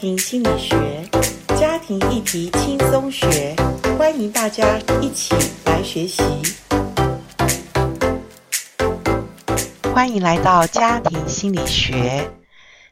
[0.00, 1.04] 庭心理学，
[1.58, 3.54] 家庭议题轻松学，
[3.98, 5.34] 欢迎大家一起
[5.66, 6.22] 来学习。
[9.92, 12.30] 欢迎来到家庭心理学。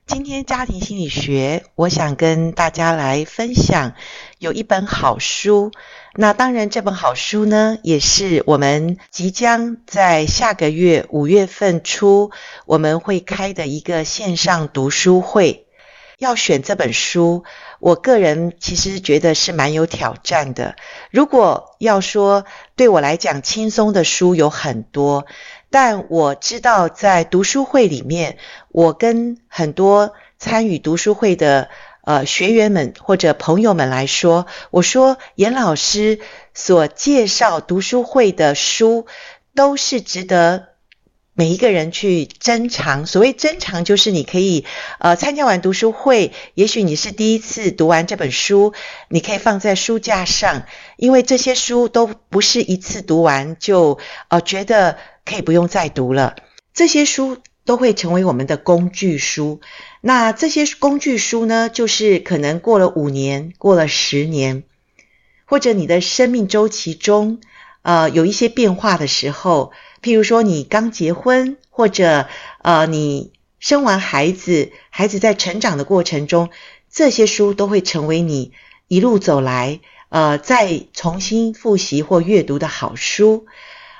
[0.06, 3.94] 今天家庭心理学，我想跟大家来分享
[4.38, 5.72] 有一本好书。
[6.14, 12.32] 那当然，这本好书呢，也是我们即将在下个月五月份初
[12.66, 15.64] 我们会开的一个线上读书会。
[16.18, 17.44] 要选这本书，
[17.78, 20.74] 我个人其实觉得是蛮有挑战的。
[21.12, 25.26] 如果要说对我来讲轻松的书有很多，
[25.70, 28.36] 但我知道在读书会里面，
[28.70, 31.68] 我跟很多参与读书会的
[32.02, 36.18] 呃学员们或者朋友们来说，我说严老师
[36.52, 39.06] 所介绍读书会的书
[39.54, 40.67] 都是值得。
[41.38, 44.64] 每一个人去珍藏，所谓珍藏，就是你可以
[44.98, 48.72] 呃参加完读书会，也许你是第一次读完这本书，
[49.08, 50.64] 你可以放在书架上，
[50.96, 56.34] 因为这些书都不是一次读完就呃觉得可以不用再读了，
[56.74, 59.60] 这些书都会成为我们的工具书。
[60.00, 64.64] 那这些工具书呢，就是可能过了五年，过了十年，
[65.44, 67.38] 或者你的生命周期中
[67.82, 69.70] 呃有一些变化的时候。
[70.02, 72.28] 譬如说，你刚结婚，或者
[72.62, 76.50] 呃，你生完孩子，孩子在成长的过程中，
[76.90, 78.52] 这些书都会成为你
[78.86, 83.46] 一路走来呃再重新复习或阅读的好书。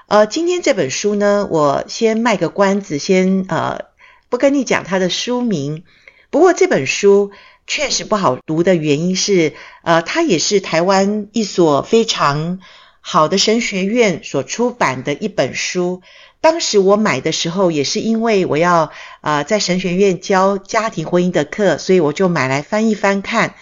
[0.06, 3.86] 呃，今天这本书呢，我先卖个关子，先呃
[4.28, 5.84] 不跟你讲它的书名。
[6.30, 7.32] 不过这本书
[7.66, 12.60] 确实不好读的原因是，呃，它也是台湾一所非常。
[13.10, 16.02] 好的神学院所出版的一本书，
[16.42, 18.92] 当时我买的时候也是因为我要
[19.22, 23.54] 呃在神学院教家庭婚姻的课，所以我就买来翻一翻看。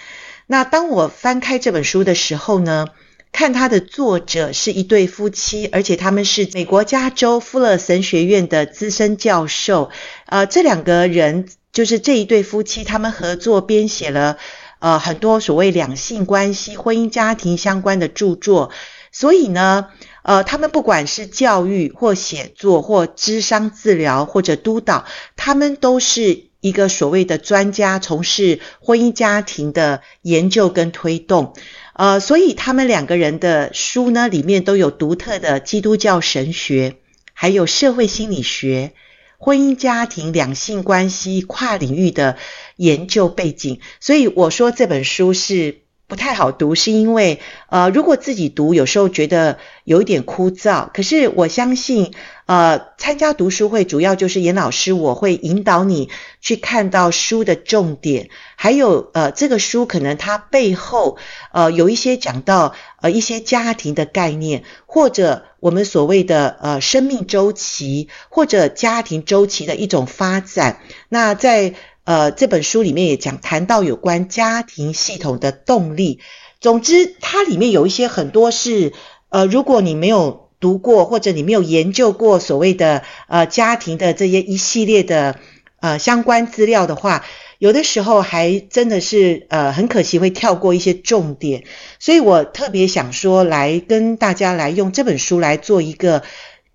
[0.49, 2.89] 那当我翻开这本书的时候呢，
[3.31, 9.91] 看它的作者是一对夫妻，而且他们是美国加州富勒神学院的资深教授。
[10.25, 14.39] 呃，这两个人就是这一对夫妻，他们合作编写了
[14.81, 18.73] 呃很多所谓两性关系、婚姻家庭相关的著作。
[19.19, 19.89] 所以呢，
[20.25, 25.07] 呃，他们不管是教育或写作或智商治疗或者督导，
[25.37, 31.55] 他们都是一个所谓的专家，从事婚姻家庭的研究跟推动。
[31.95, 36.97] 呃，所以他们两个人的书呢，里面都有独特的基督教神学，
[37.33, 38.93] 还有社会心理学、
[39.39, 42.37] 婚姻家庭、两性关系跨领域的
[42.77, 43.81] 研究背景。
[43.99, 45.86] 所以我说这本书是。
[46.09, 50.89] 不太好读，是因为呃，如果自己读，有时候觉得有一点枯燥。
[50.95, 52.13] 可是我相信，
[52.47, 56.09] 呃，参加读书会主要就是严老师，我会引导你
[56.41, 61.19] 去看到书的重点，还有呃，这个书可能它背后
[61.53, 70.81] 呃有一些讲到呃一些家庭的概念，或者我们所谓的呃生命周期，或者家庭周期的一种发展。
[71.09, 71.75] 那在
[72.07, 76.21] 呃，这本书里面也讲谈到有关家庭系统的动力。
[76.61, 78.93] 总之，它里面有一些很多是，
[79.29, 85.41] 呃，如果你没有读过或者你没有研究过所谓的呃家庭的这些一系列的
[85.81, 87.25] 呃相关资料的话，
[87.59, 91.65] 有的时候还真的是呃很可惜会跳过一些重点。
[91.99, 96.23] 所以我特别想说，来跟大家来用这本书来做一个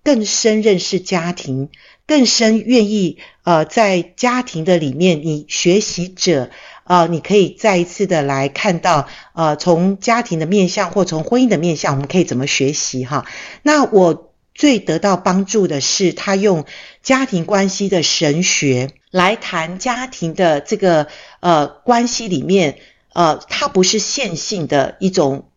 [0.04, 1.70] 更深认识家庭。
[2.06, 6.50] 更深愿意呃，在家庭的里面，你学习者
[6.84, 13.24] 呃，你可以再一次的来看到呃，从家庭的面向或从婚姻的面向，我们可以怎么学习哈？
[13.62, 16.66] 那我最得到帮助的是，他用
[17.02, 21.08] 家庭关系的神学来谈家庭的这个
[21.40, 22.78] 呃关系里面
[23.14, 25.48] 呃，它不是线性的一种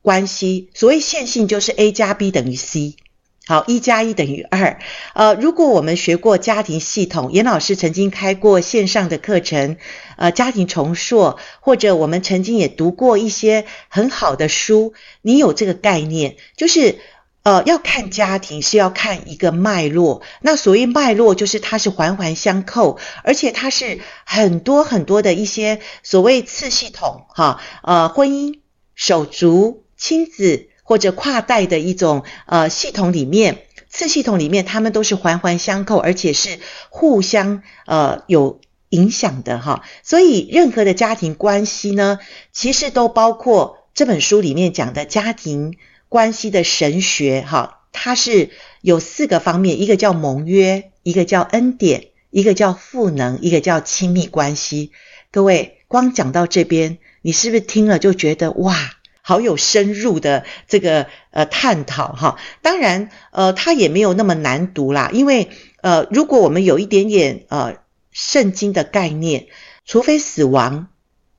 [0.00, 0.70] 关系。
[0.74, 2.96] 所谓线性，就是 A 加 B 等于 C。
[3.44, 4.78] 好，一加一等于二。
[5.14, 9.78] 呃，如果我们学过家庭系统，严老师曾经开过线上的课程，
[10.16, 17.00] 呃，家庭重塑，或者我们曾经也读过一些很好的书，你有这个概念，就是
[17.42, 20.22] 呃，要看家庭是要看一个脉络。
[20.40, 28.60] 那所谓脉络，就是它是环环相扣，而且它是很多很多的一些所谓次系统，哈，呃，婚姻、
[28.94, 30.68] 手足、亲子。
[30.92, 36.58] 或者跨代的一种呃系统里面，次系统里面，他们都是环环相扣，而且是
[36.90, 38.60] 互相呃有
[38.90, 39.84] 影响的哈。
[40.02, 42.18] 所以任何的家庭关系呢，
[42.52, 45.78] 其实都包括这本书里面讲的家庭
[46.10, 47.78] 关系的神学哈。
[47.90, 48.50] 它是
[48.82, 54.92] 有四个方面，一个叫盟约，一个叫恩典，一个叫赋能，一个叫亲密关系。
[55.30, 55.78] 各位。
[55.88, 58.74] 光讲到这边，你是不是听了就觉得哇，
[59.22, 62.36] 好有深入的这个呃探讨哈？
[62.60, 65.48] 当然，呃，它也没有那么难读啦，因为
[65.80, 67.76] 呃，如果我们有一点点呃
[68.10, 69.46] 圣经的概念，
[69.86, 70.88] 除非死亡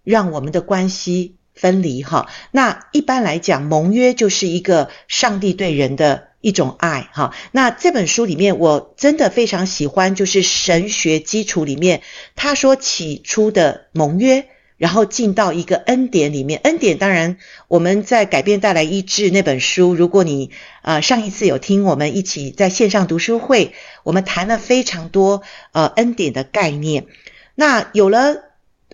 [0.04, 6.30] 让我们的关系分离哈，那一般来讲，盟约就是一个上帝对人的。
[6.44, 12.02] 一种爱哈，那这本书里面我真的非常喜欢，就是神学基础里面
[12.36, 16.60] 他说起初的盟约，然后进到一个恩典里面。
[16.64, 17.38] 恩典当然
[17.68, 23.74] 我们在改变带来医治那本书，如果你呃上一次有听我们一起在线上读书会，
[24.04, 25.42] 我们谈了非常多
[25.72, 27.08] 呃恩典的概念。
[27.56, 28.38] 那有了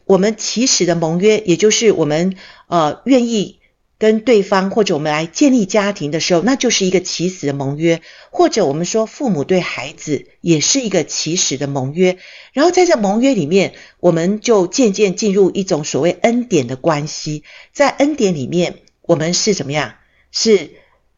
[0.06, 2.36] 我们起始的盟约，也就是我们
[2.68, 3.58] 呃愿意。
[4.00, 8.00] 跟对方或者我们来建立家庭的时候，那就是一个起始的盟约；
[8.31, 12.18] 或者我们说父母对孩子也是一个起始的盟约。
[12.54, 17.44] 然后在这盟约里面，我们就渐渐进入一种所谓恩典的关系。
[17.74, 19.96] 在恩典里面，我们是怎么样？
[20.31, 20.72] 是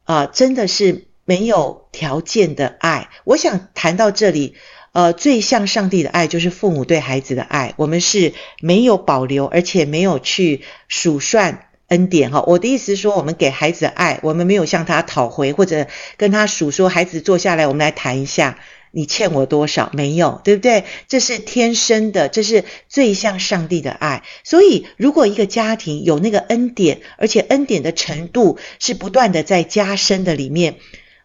[0.04, 3.10] 啊、真的是没有条件的爱。
[3.26, 4.56] 我想谈到这里，
[4.92, 7.76] 呃，最像上帝的爱就是父母对孩子的爱。
[7.78, 11.68] 我们是没有保留，而且没有去数算。
[11.92, 18.60] 恩典哈，我的意思是说，我们给孩子爱，我们没有向他讨回，或者跟他数说，孩子坐下来，我们来谈一下，
[18.92, 19.90] 你欠我多少？
[19.94, 20.86] 没有，对不对？
[21.10, 24.24] 这是天生的，这是最像上帝的爱。
[24.46, 30.78] 所以，如果一个家庭有那个恩典，而且恩典的程度是不断的在加深的里面。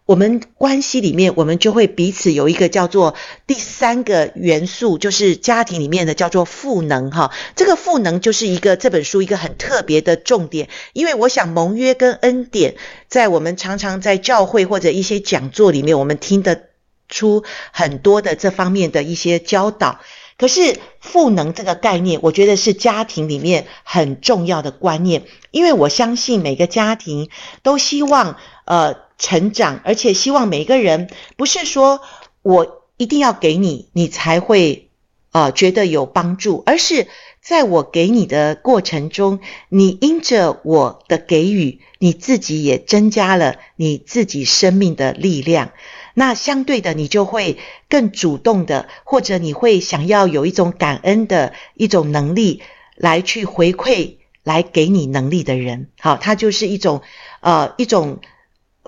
[0.06, 3.17] 我们关系里面，我们就会彼此有一个叫做
[3.49, 7.32] 第三个元素，就是家庭里面的叫做赋能哈。
[7.56, 12.76] 这个赋能就是一个这本书一个很特别的重点，因为我想盟约跟恩典，
[13.08, 16.69] 在我们常常在教会或者一些讲座里面，我们听得
[17.09, 17.43] 出
[17.73, 19.99] 很多的这方面的一些教导。
[20.38, 27.29] 可是赋能这个概念，我觉得是家庭里面很重要的观念，因为我相信每个家庭
[27.64, 28.37] 都希望
[28.67, 29.05] 呃。
[29.18, 32.00] 成长，而且希望每一个人不是说
[32.42, 34.90] 我一定要给你，你才会
[35.32, 37.06] 呃觉得有帮助，而是
[37.40, 45.72] 在我给你的过程中，你因着我的给予，你自己也增加了你自己生命的力量。
[46.12, 47.58] 那相对的，你就会
[47.88, 52.62] 更主动的，或者你会想要有一种感恩的一种能力
[52.96, 55.88] 来去回馈来给你能力的人。
[55.98, 57.00] 好，它就是一种
[57.40, 58.20] 呃一种。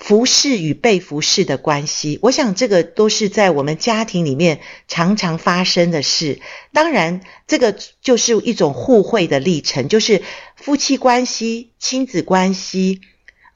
[0.00, 6.41] 服侍与被服侍的关系，我想这个都是在我们家庭里面常常发生的事。
[6.73, 10.23] 当然，这个就是一种互惠的历程，就是
[10.55, 13.00] 夫妻关系、亲子关系、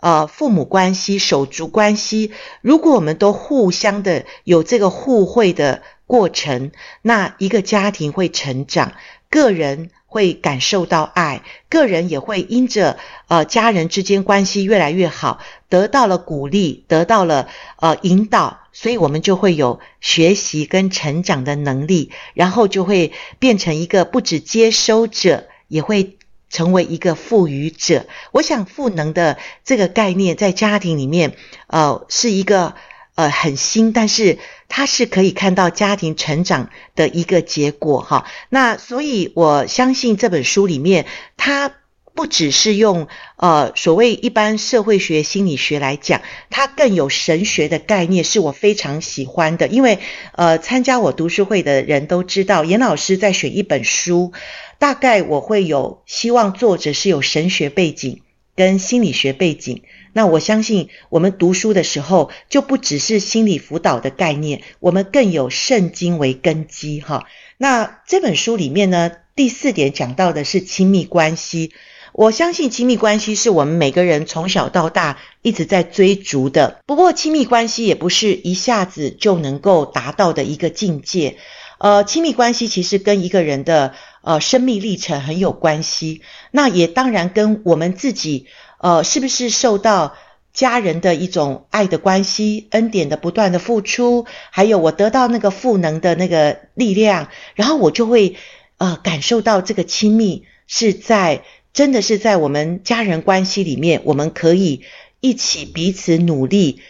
[0.00, 2.32] 呃，父母关系、手足关系。
[2.60, 6.72] 如果我们都互相的有这个互惠的过程，
[7.02, 8.94] 那一个家庭会成长，
[9.30, 9.90] 个人。
[10.12, 12.98] 会感受到爱，个人也会因着
[13.28, 15.38] 呃家人之间关系越来越好，
[15.70, 26.18] 得到了鼓励，得到了呃引导，所以我们就会有学习跟成长的能力，然后就会变成一个不止接收者，也会
[26.50, 28.04] 成为一个赋予者。
[28.32, 31.34] 我想赋能的这个概念在家庭里面，
[31.68, 32.74] 呃，是一个。
[33.14, 34.38] 呃，很新，但是
[34.68, 38.26] 它是可以看到家庭成长的一个结果哈。
[38.48, 41.04] 那所以我相信这本书里面，
[41.36, 41.74] 它
[42.14, 49.66] 不只是用呃所谓一般社会学、心理学来讲，它更有神学的概念，是我非常喜欢的。
[49.68, 49.98] 因为
[50.32, 54.32] 呃，参加我读书会的人都知道，严老师在选一本书，
[54.78, 58.22] 大概我会有希望作者是有神学背景
[58.56, 59.82] 跟心理学背景。
[60.12, 67.24] 那我相信，我们读书的时候就不只是心理辅导的概念，我们更有圣经为根基哈。
[67.56, 71.72] 那这本书里面呢，第四点讲到的是亲密关系。
[72.12, 76.82] 我相信亲密关系是我们每个人从小到大一直在追逐的。
[76.84, 81.38] 不过，亲密关系也不是一下子就能够达到的一个境界。
[81.78, 86.22] 呃，亲密关系其实跟一个人的呃生命历程很有关系。
[86.50, 88.46] 那也当然跟我们自己。
[88.84, 90.16] 呃，是不是受到
[90.52, 98.34] 家人的一种爱的关系、恩典的不断的付出，还有我得到那个赋能的那个力量，然后我就会
[98.78, 104.82] 呃感受到这个亲密是在真的是在我们家人关系里面，我们可以
[105.20, 106.80] 一起彼此努力，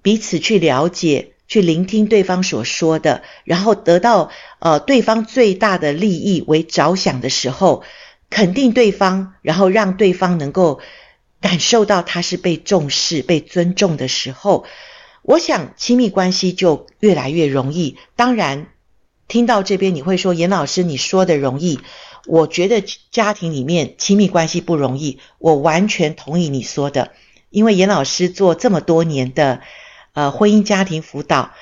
[0.00, 7.82] 彼此去了解、去聆听对方所说的，然后得到呃对方最大的利益为着想的时候，
[8.30, 10.80] 肯定对方，然后让对方能够。
[11.42, 14.64] 感受到他是被重视、被尊重的时候，
[15.22, 17.96] 我想亲密关系就越来越容易。
[18.14, 18.68] 当然，
[19.26, 21.80] 听到这边你会说：“严老师，你说的容易。”
[22.28, 27.10] 我觉得家庭里面亲密关系不容易，我完全同意你说的。
[27.50, 29.62] 因为严老师做这么多年的
[30.14, 31.52] 呃婚姻家庭辅导，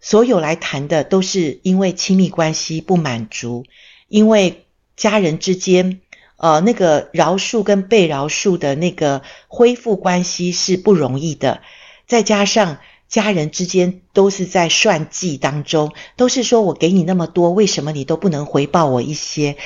[0.00, 3.64] 所有来谈的都是因为亲密关系不满足，
[4.08, 6.00] 因为家人之间
[6.36, 11.60] 呃那个饶恕跟被饶恕的那个恢复关系是不容易的，
[12.06, 19.56] 再加上家人之间都是在算计当中，都是说我给你那么多，为什么你都不能回报我一些？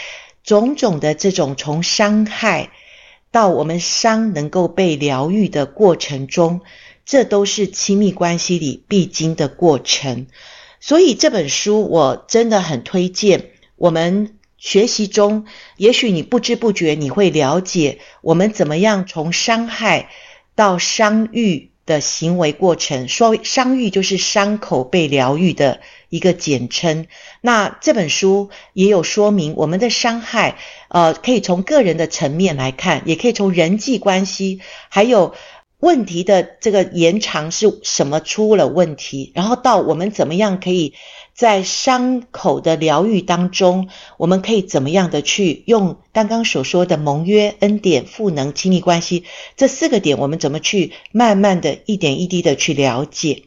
[0.44, 2.70] 种种的这种从伤害。
[3.30, 6.62] 到我们伤能够被疗愈的过程中，
[7.08, 10.26] 这都是亲密关系里必经的过程。
[10.78, 13.50] 所以这本书我真的很推荐。
[13.76, 15.46] 我们学习中，
[15.78, 20.10] 也许你不知不觉你会了解我们怎么样从伤害
[20.54, 23.08] 到伤愈的行为过程。
[23.08, 27.06] 说伤愈就是伤口被疗愈的一个简称。
[27.40, 30.58] 那这本书也有说明我们的伤害。
[30.88, 34.60] 呃，可以从个人的层面来看，也可以从人际关系，
[34.90, 35.34] 还有
[35.80, 40.94] 问题的这个延长是什么出了问题，然后到我们怎么样可以
[41.34, 49.22] 在伤口的疗愈当中，我们可以怎么样的去用刚刚所说的盟约、恩典、赋能、亲密关系
[49.56, 53.44] 这四个点，我们怎么去慢慢的一点一滴的去了解。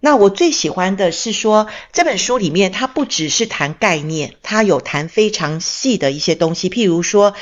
[0.00, 6.70] 那我最喜欢的是说，这本书里面它不只是谈概念，它有谈非常细的一些东西。
[6.70, 7.34] 譬如说，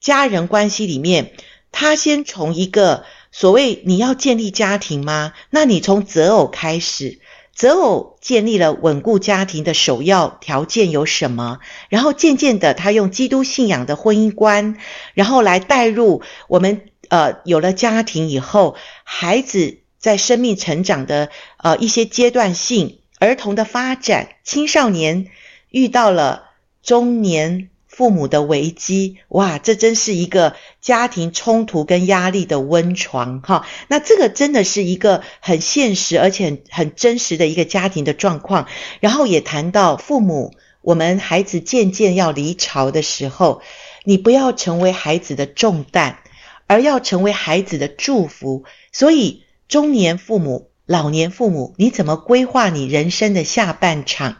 [0.00, 1.32] 家人关系里面，
[1.70, 3.04] 它先从一个
[3.36, 5.32] 所谓你要建立家庭吗？
[5.50, 7.18] 那你从择偶开始，
[7.52, 11.58] 择偶建立了稳固家庭的首要条件有什么？
[11.88, 14.76] 然后渐渐的，他用基督信仰的婚姻观，
[15.14, 19.78] 然后来带入我们呃有了家庭以后，孩子。
[20.04, 25.28] 在生命成长的呃一些阶段性，儿童的发展，青少年
[25.70, 26.50] 遇到了
[26.82, 33.66] 中年父母的危机，哇，这真是一个家庭冲突跟压力的温床哈。
[33.88, 38.66] 那这个真的是一个很现实而且很真实的一个家庭的状况。
[39.00, 43.62] 然后也谈到父母，我们孩子渐渐要离巢的时候，
[44.04, 46.18] 你不要成为孩子的重担，
[46.66, 48.64] 而要成为孩子的祝福。
[48.92, 49.42] 所以。
[49.66, 54.36] 中年父母、老年父母，你怎么规划你人生的下半场？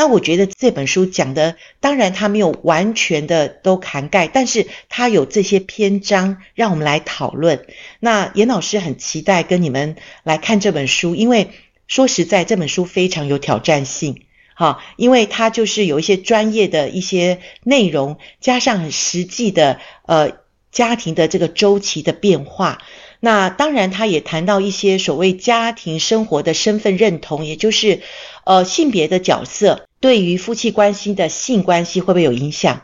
[0.00, 7.66] 那我觉得这本书讲的，当然它没有完全的都涵盖，但是它有这些篇章让我们来讨论。
[7.98, 11.50] 那严老师很期待跟你们来看这本书，因为
[11.86, 14.22] 说实在，这本书非常有挑战性，
[14.54, 20.32] 哈，因为它就是有一些专业的一些内容，加上很实际的呃
[20.72, 22.80] 家庭的这个周期的变化。
[23.22, 28.00] 那当然，他也谈到一些所谓家庭生活的身份认同，也就是，
[28.44, 32.82] 呃，性别的角色对于夫妻关系的性关系会不会有影响？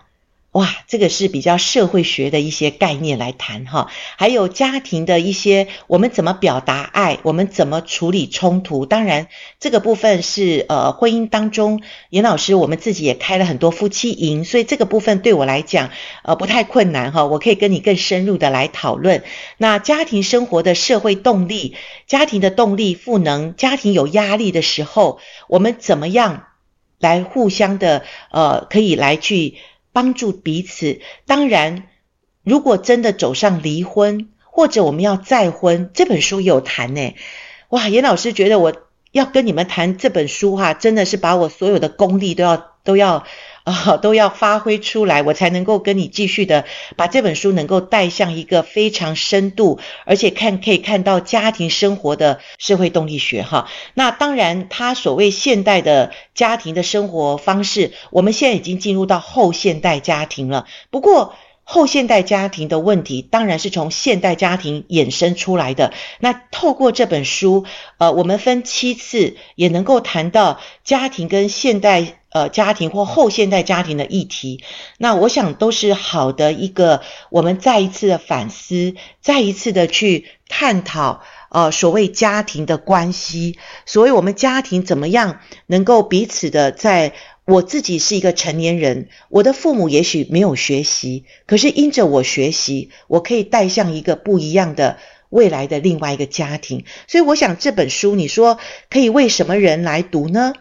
[0.53, 8.87] 哇，这个是比较社会学的一些概念来谈哈，还有家庭的一些我们怎么表达爱，我们怎么处理冲突。
[8.87, 9.29] 当然，
[9.61, 15.91] 这个部分是呃婚姻当中，严老师我们自己也开了很多夫妻营，所以这个部分对我来讲
[16.23, 19.25] 呃不太困难哈，我可以跟你更深入的来讨论。
[19.59, 21.75] 那家庭生活的社会动力，
[22.07, 25.19] 家庭的动力赋能，家庭有压力的时候，
[25.49, 26.45] 我们怎么样
[26.99, 29.57] 来互相的呃可以来去。
[29.93, 31.01] 帮助彼此。
[31.25, 31.85] 当然，
[32.43, 37.15] 如果真的走上离婚，或者我们要再婚，这本书有谈呢。
[37.71, 38.75] 哇，严老师觉得我
[39.13, 43.25] 要跟你们谈这本书哈，真的是把我所有的功力都要都要
[43.67, 46.65] 啊、都要发挥出来，我才能够跟你继续的
[46.97, 53.69] 把这本书能够带向一个非常深度，而且看可以看到家庭生活的社会动力学哈。
[53.95, 56.13] 那当然，他所谓现代的。
[56.37, 60.67] 家庭的生活方式，我们现在已经进入到后现代家庭了。
[60.91, 61.35] 不过，
[61.69, 65.93] 后现代家庭的问题当然是从现代家庭衍生出来的。
[66.21, 67.67] 那透过这本书，
[67.99, 74.63] 呃，我们分七次也能够谈到家庭跟现代呃家庭或后现代家庭的议题。
[74.97, 81.21] 那我想都是好的一个，我们再一次的反思，再一次的去探讨。
[81.49, 83.57] 呃，所谓家庭的关系，
[83.87, 87.15] 所谓我们家庭怎么样能够彼此的在，
[87.47, 94.99] 我自己是一个成年人，我的父母也许没有学习，可是因着我学习，我可以带向一个不一样的
[95.31, 96.85] 未来的另外一个家庭。
[97.07, 98.59] 所以，我想这本书，你说
[98.91, 100.53] 可以为什么人来读呢？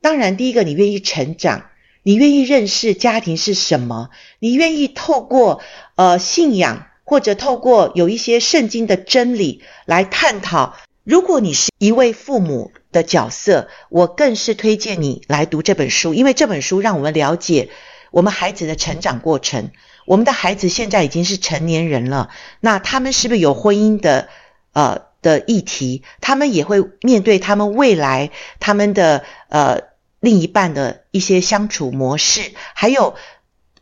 [0.00, 1.66] 当然，第一个，你愿意成长，
[2.02, 5.60] 你愿意认识家庭是什么，你愿意透过
[5.94, 6.86] 呃信仰。
[7.04, 17.70] 或者透过有一些圣经的真理来探讨，如果你是一位父母的角色，我更是推荐你来读这本书，因为这本书让我们了解
[18.10, 19.70] 我们孩子的成长过程。
[20.04, 22.28] 我们的孩子现在已经是成年人了，
[22.60, 24.28] 那他们是不是有婚姻的
[24.72, 26.02] 呃的议题？
[26.20, 29.82] 他们也会面对他们未来他们的呃
[30.18, 33.14] 另一半的一些相处模式，还有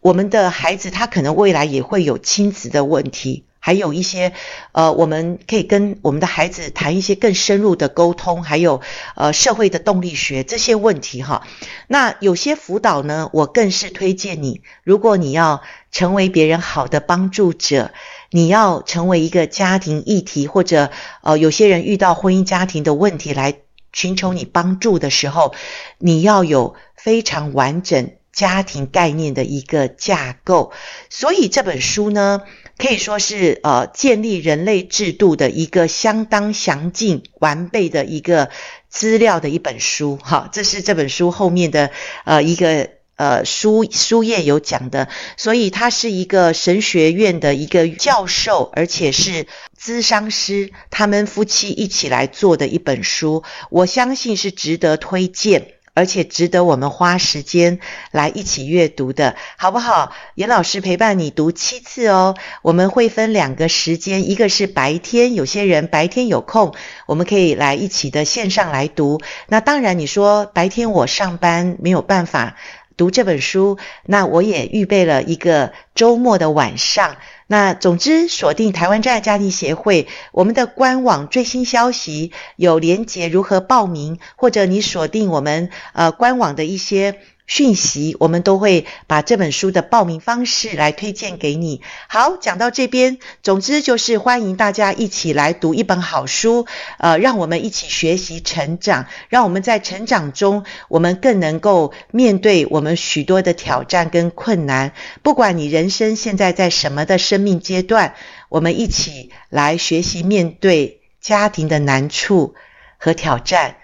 [0.00, 3.46] 我们的孩子他可能未来也会有亲子的问题。
[3.70, 4.32] 还有一些，
[4.72, 8.80] 呃，我们可以跟我们的孩子谈一些更深入的沟通，还有
[9.14, 11.46] 呃社会的动力学这些问题哈。
[11.86, 15.62] 那有些辅导呢，我更是推荐你，如果你要
[15.92, 17.92] 成为别人好的帮助者，
[18.32, 20.90] 你要成为一个家庭议题，或者
[21.22, 23.58] 呃有些人遇到婚姻家庭的问题来
[23.92, 25.54] 寻求你帮助的时候，
[25.98, 28.10] 你要有非常完整
[28.40, 30.72] 家庭概念的一个架构。
[31.10, 32.42] 所以这本书呢。
[32.80, 38.48] 可以说是呃建立人类制度的一个相当详尽完备的一个
[38.88, 41.90] 资料的一本书哈，这是这本书后面的
[42.24, 49.46] 呃一个呃书书页有讲的，所以他是一个神学院的一个教授，而且是
[49.78, 55.74] 咨商师，他们夫妻一起来做的一本书，我相信是值得推荐。
[55.94, 57.80] 而且值得我们花时间
[58.10, 60.12] 来一起阅读的，好不好？
[60.34, 62.36] 严老师陪伴你读七次哦。
[62.62, 66.74] 我们会分两个时间，一个是白天，有些人白天有空，
[67.06, 69.20] 我们可以来一起的线上来读。
[69.48, 72.56] 那当然，你说白天我上班没有办法
[72.96, 77.16] 读这本书，那我也预备了一个周末的晚上。
[77.52, 87.18] 那总之，锁定台湾真爱家庭协会，我们的官网最新消息有连结，如何报名，或者你锁定我们呃官网的一些。
[87.50, 91.82] 讯息，我们都会把这本书的报名方式来推荐给你。
[92.08, 104.92] 好，讲到这边，总之就是欢迎大家一起来读一本好书，呃，让我们一起学习成长，让我们在成长中，我们更能够面对我们许多的挑战跟困难。
[105.24, 108.14] 不管你人生现在在什么的生命阶段，
[108.48, 112.54] 我们一起来学习面对家庭的难处
[112.96, 113.78] 和挑战。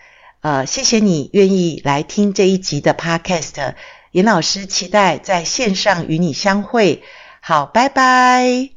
[0.46, 3.74] 呃，谢谢你愿意来听这一集的 Podcast，
[4.12, 7.02] 严老师期待在线上与你相会。
[7.40, 8.70] 好，拜拜。